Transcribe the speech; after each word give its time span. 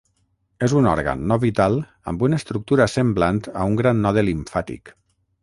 És 0.67 0.73
un 0.77 0.87
òrgan 0.91 1.19
no 1.31 1.37
vital 1.43 1.77
amb 2.13 2.25
una 2.29 2.39
estructura 2.43 2.89
semblant 2.95 3.43
a 3.53 3.69
un 3.75 3.79
gran 3.83 4.03
node 4.09 4.27
limfàtic. 4.27 4.97